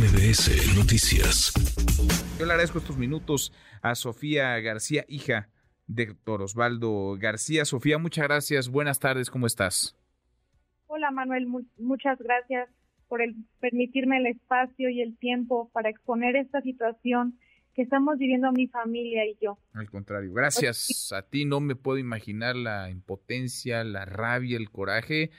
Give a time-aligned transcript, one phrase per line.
[0.00, 1.52] MBS Noticias.
[2.38, 5.50] Yo le agradezco estos minutos a Sofía García, hija
[5.88, 7.66] de doctor Osvaldo García.
[7.66, 8.70] Sofía, muchas gracias.
[8.70, 9.94] Buenas tardes, ¿cómo estás?
[10.86, 12.70] Hola Manuel, muchas gracias
[13.08, 17.38] por el, permitirme el espacio y el tiempo para exponer esta situación
[17.74, 19.58] que estamos viviendo mi familia y yo.
[19.74, 25.30] Al contrario, gracias a ti no me puedo imaginar la impotencia, la rabia, el coraje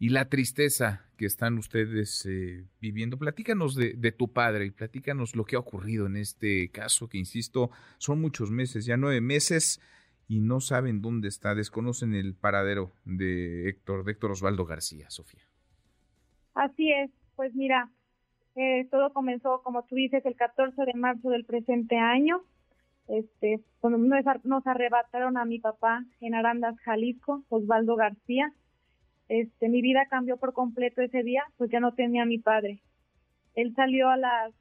[0.00, 3.18] y la tristeza que están ustedes eh, viviendo.
[3.18, 7.70] Platícanos de, tu padre y platícanos lo que ha ocurrido en este caso, que insisto,
[7.98, 9.78] son muchos meses, ya nueve meses,
[10.26, 15.42] y no saben dónde está, desconocen el paradero de Héctor, de Héctor Osvaldo García, Sofía.
[16.54, 17.90] Así es, pues mira,
[18.56, 22.40] eh, todo comenzó, como tú dices, el 14 de marzo del presente año.
[23.06, 28.54] Este, cuando nos arrebataron a mi papá en Arandas, Jalisco, Osvaldo García
[29.30, 32.82] este, mi vida cambió por completo ese día, pues ya no tenía a mi padre.
[33.54, 34.52] Él salió a las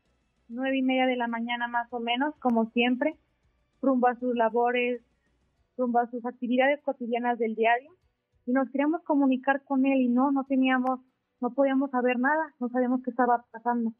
[0.47, 3.17] nueve y media de la mañana más o menos, como siempre,
[3.81, 5.01] rumbo a sus labores,
[5.75, 7.89] rumbo a sus actividades cotidianas del diario,
[8.45, 10.99] y nos queríamos comunicar con él y no, no teníamos,
[11.41, 13.91] no podíamos saber nada, no sabíamos qué estaba pasando.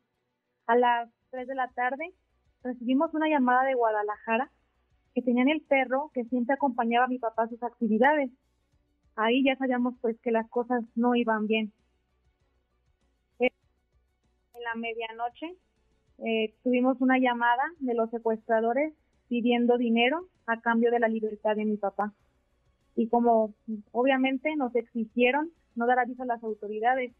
[0.67, 2.13] A las tres de la tarde
[2.61, 4.51] recibimos una llamada de Guadalajara
[5.15, 8.29] que tenían el perro que siempre acompañaba a mi papá a sus actividades
[9.19, 11.73] ahí ya sabíamos pues que las cosas no iban bien.
[13.39, 13.51] En
[14.63, 15.55] la medianoche
[16.19, 18.93] eh, tuvimos una llamada de los secuestradores
[19.27, 22.13] pidiendo dinero a cambio de la libertad de mi papá.
[22.95, 23.53] Y como
[23.91, 27.13] obviamente nos exigieron no dar aviso a las autoridades,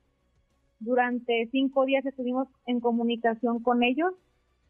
[0.80, 4.14] durante cinco días estuvimos en comunicación con ellos.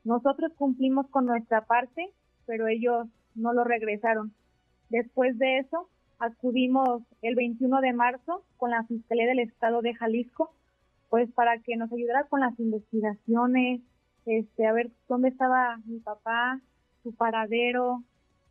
[0.04, 2.10] Nosotros cumplimos con nuestra parte,
[2.46, 4.34] pero ellos no lo regresaron.
[4.90, 5.88] Después de eso,
[6.20, 10.52] acudimos el 21 de marzo con la Fiscalía del Estado de Jalisco,
[11.09, 13.81] pues para que nos ayudara con las investigaciones,
[14.26, 16.59] este, a ver dónde estaba mi papá,
[17.03, 18.03] su paradero,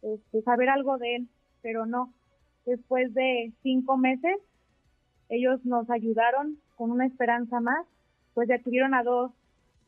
[0.02, 1.28] este, saber algo de él,
[1.62, 2.12] pero no.
[2.64, 4.36] Después de cinco meses,
[5.28, 7.86] ellos nos ayudaron con una esperanza más,
[8.34, 9.30] pues detuvieron a dos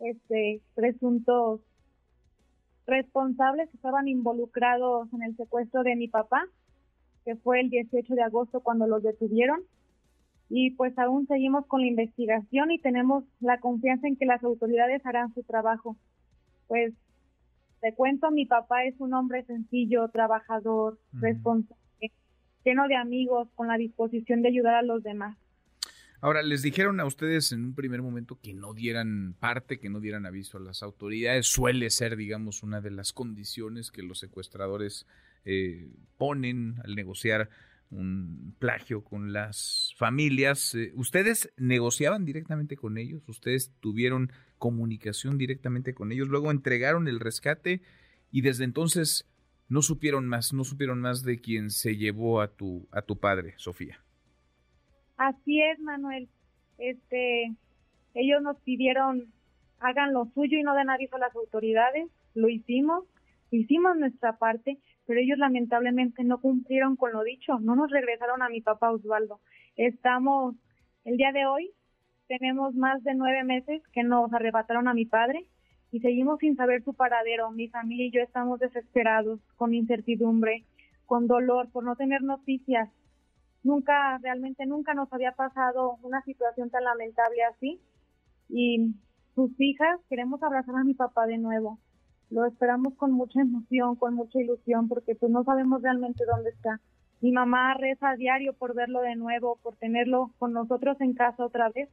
[0.00, 1.60] este, presuntos
[2.86, 6.46] responsables que estaban involucrados en el secuestro de mi papá
[7.24, 9.60] que fue el 18 de agosto cuando los detuvieron.
[10.48, 15.04] Y pues aún seguimos con la investigación y tenemos la confianza en que las autoridades
[15.06, 15.96] harán su trabajo.
[16.66, 16.92] Pues
[17.80, 21.78] te cuento, mi papá es un hombre sencillo, trabajador, responsable,
[22.64, 25.36] lleno de amigos, con la disposición de ayudar a los demás.
[26.22, 30.00] Ahora, les dijeron a ustedes en un primer momento que no dieran parte, que no
[30.00, 31.46] dieran aviso a las autoridades.
[31.46, 35.06] Suele ser, digamos, una de las condiciones que los secuestradores
[35.44, 37.48] eh, ponen al negociar
[37.90, 40.74] un plagio con las familias.
[40.74, 43.28] Eh, ¿Ustedes negociaban directamente con ellos?
[43.28, 46.28] ¿Ustedes tuvieron comunicación directamente con ellos?
[46.28, 47.80] Luego entregaron el rescate
[48.30, 49.28] y desde entonces
[49.68, 53.54] no supieron más, no supieron más de quien se llevó a tu, a tu padre,
[53.56, 54.00] Sofía.
[55.16, 56.28] Así es, Manuel.
[56.78, 57.54] Este,
[58.14, 59.32] ellos nos pidieron
[59.80, 62.08] hagan lo suyo y no den aviso a las autoridades.
[62.34, 63.04] Lo hicimos,
[63.50, 64.78] hicimos nuestra parte,
[65.10, 69.40] pero ellos lamentablemente no cumplieron con lo dicho, no nos regresaron a mi papá Osvaldo.
[69.74, 70.54] Estamos,
[71.04, 71.72] el día de hoy,
[72.28, 75.46] tenemos más de nueve meses que nos arrebataron a mi padre
[75.90, 77.50] y seguimos sin saber su paradero.
[77.50, 80.62] Mi familia y yo estamos desesperados, con incertidumbre,
[81.06, 82.88] con dolor por no tener noticias
[83.64, 87.80] nunca, realmente nunca nos había pasado una situación tan lamentable así.
[88.48, 88.94] Y
[89.34, 91.80] sus hijas, queremos abrazar a mi papá de nuevo.
[92.30, 96.80] Lo esperamos con mucha emoción, con mucha ilusión, porque pues no sabemos realmente dónde está.
[97.20, 101.44] Mi mamá reza a diario por verlo de nuevo, por tenerlo con nosotros en casa
[101.44, 101.88] otra vez.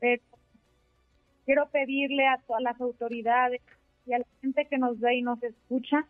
[0.00, 0.22] Pero
[1.44, 3.60] quiero pedirle a todas las autoridades
[4.06, 6.06] y a la gente que nos ve y nos escucha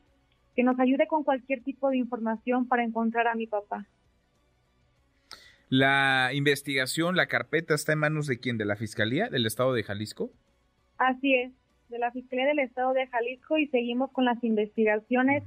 [0.54, 3.86] que nos ayude con cualquier tipo de información para encontrar a mi papá.
[5.68, 9.84] La investigación, la carpeta está en manos de quién, de la Fiscalía del Estado de
[9.84, 10.30] Jalisco.
[10.98, 11.52] Así es,
[11.90, 15.42] de la Fiscalía del Estado de Jalisco y seguimos con las investigaciones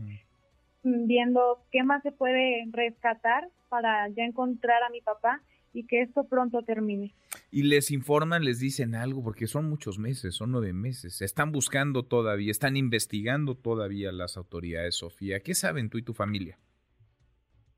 [0.84, 5.42] viendo qué más se puede rescatar para ya encontrar a mi papá
[5.74, 7.14] y que esto pronto termine.
[7.52, 11.22] Y les informan, les dicen algo, porque son muchos meses, son nueve meses.
[11.22, 15.40] Están buscando todavía, están investigando todavía las autoridades, Sofía.
[15.40, 16.60] ¿Qué saben tú y tu familia?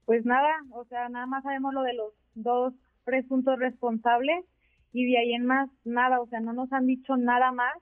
[0.06, 2.74] Pues nada, o sea, nada más sabemos lo de los dos
[3.06, 4.46] presuntos responsables
[4.92, 7.74] y de ahí en más nada, o sea, no nos han dicho nada más,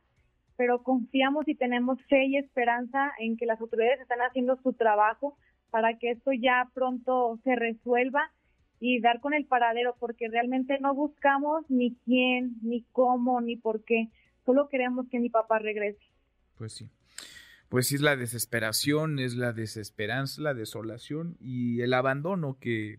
[0.57, 5.37] pero confiamos y tenemos fe y esperanza en que las autoridades están haciendo su trabajo
[5.69, 8.31] para que esto ya pronto se resuelva
[8.79, 13.83] y dar con el paradero, porque realmente no buscamos ni quién, ni cómo, ni por
[13.83, 14.09] qué.
[14.45, 16.03] Solo queremos que mi papá regrese.
[16.57, 16.89] Pues sí.
[17.69, 22.97] Pues es la desesperación, es la desesperanza, la desolación y el abandono que,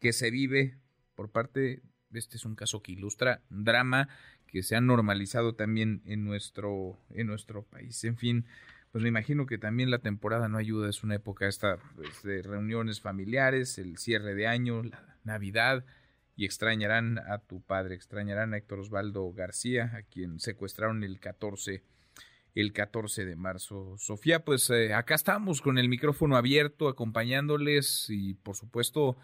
[0.00, 0.76] que se vive
[1.14, 1.82] por parte,
[2.12, 4.08] este es un caso que ilustra drama
[4.56, 8.02] que se ha normalizado también en nuestro, en nuestro país.
[8.04, 8.46] En fin,
[8.90, 12.40] pues me imagino que también la temporada no ayuda, es una época esta pues, de
[12.40, 15.84] reuniones familiares, el cierre de año, la Navidad,
[16.36, 21.82] y extrañarán a tu padre, extrañarán a Héctor Osvaldo García, a quien secuestraron el 14
[22.54, 23.98] el 14 de marzo.
[23.98, 29.18] Sofía, pues eh, acá estamos con el micrófono abierto, acompañándoles y por supuesto,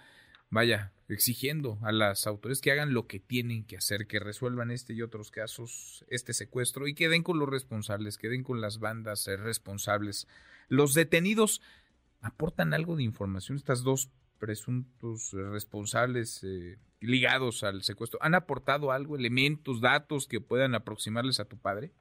[0.52, 4.92] vaya, exigiendo a las autoridades que hagan lo que tienen que hacer, que resuelvan este
[4.92, 8.78] y otros casos, este secuestro y que den con los responsables, que den con las
[8.78, 10.28] bandas eh, responsables.
[10.68, 11.62] Los detenidos
[12.20, 19.16] aportan algo de información, estas dos presuntos responsables eh, ligados al secuestro, ¿han aportado algo,
[19.16, 21.92] elementos, datos que puedan aproximarles a tu padre?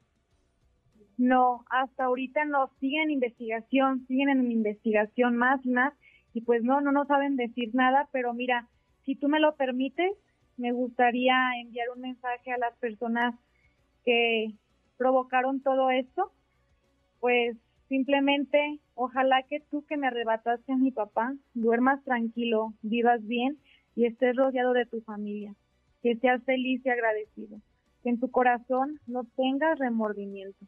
[1.16, 5.94] No, hasta ahorita no, siguen investigación, siguen en investigación más y más,
[6.34, 8.68] y pues no, no nos saben decir nada, pero mira,
[9.04, 10.12] si tú me lo permites,
[10.56, 13.34] me gustaría enviar un mensaje a las personas
[14.04, 14.52] que
[14.96, 16.32] provocaron todo esto,
[17.20, 17.56] pues
[17.88, 23.58] simplemente ojalá que tú que me arrebataste a mi papá, duermas tranquilo, vivas bien
[23.94, 25.54] y estés rodeado de tu familia,
[26.02, 27.58] que seas feliz y agradecido,
[28.02, 30.66] que en tu corazón no tengas remordimiento.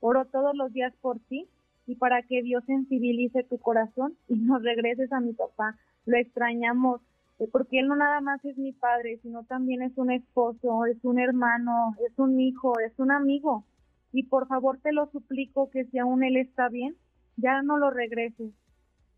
[0.00, 1.48] Oro todos los días por ti
[1.90, 5.76] y para que Dios sensibilice tu corazón y nos regreses a mi papá.
[6.06, 7.00] Lo extrañamos
[7.40, 11.04] eh, porque él no nada más es mi padre, sino también es un esposo, es
[11.04, 13.64] un hermano, es un hijo, es un amigo.
[14.12, 16.94] Y por favor te lo suplico que si aún él está bien,
[17.36, 18.52] ya no lo regreses.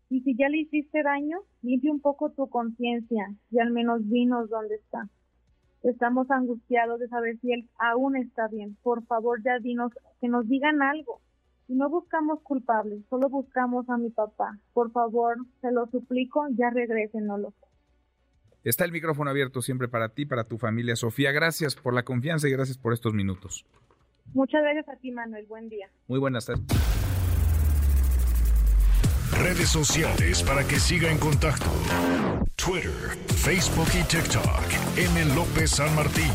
[0.09, 4.49] Y si ya le hiciste daño, limpia un poco tu conciencia y al menos dinos
[4.49, 5.07] dónde está.
[5.83, 8.77] Estamos angustiados de saber si él aún está bien.
[8.81, 11.21] Por favor, ya dinos, que nos digan algo.
[11.67, 14.59] Y no buscamos culpables, solo buscamos a mi papá.
[14.73, 17.53] Por favor, se lo suplico, ya regrésenlo.
[18.63, 20.95] Está el micrófono abierto siempre para ti, para tu familia.
[20.95, 23.65] Sofía, gracias por la confianza y gracias por estos minutos.
[24.33, 25.45] Muchas gracias a ti, Manuel.
[25.47, 25.89] Buen día.
[26.07, 26.65] Muy buenas tardes.
[29.37, 31.65] Redes sociales para que siga en contacto:
[32.55, 34.97] Twitter, Facebook y TikTok.
[34.97, 35.35] M.
[35.35, 36.31] López San Martín.